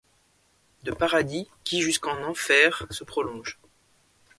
[0.81, 3.59] De paradis qui jusqu’en enfer se prolonge